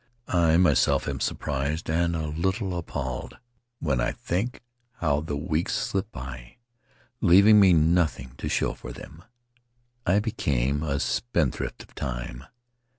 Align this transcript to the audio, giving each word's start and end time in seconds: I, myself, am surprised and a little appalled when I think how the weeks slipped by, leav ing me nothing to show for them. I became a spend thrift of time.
I, 0.27 0.57
myself, 0.57 1.07
am 1.07 1.19
surprised 1.19 1.87
and 1.87 2.15
a 2.15 2.25
little 2.25 2.75
appalled 2.75 3.37
when 3.79 4.01
I 4.01 4.13
think 4.13 4.63
how 4.93 5.21
the 5.21 5.37
weeks 5.37 5.75
slipped 5.75 6.11
by, 6.11 6.57
leav 7.21 7.47
ing 7.47 7.59
me 7.59 7.71
nothing 7.73 8.31
to 8.39 8.49
show 8.49 8.73
for 8.73 8.91
them. 8.91 9.23
I 10.03 10.17
became 10.17 10.81
a 10.81 10.99
spend 10.99 11.53
thrift 11.53 11.83
of 11.83 11.93
time. 11.93 12.45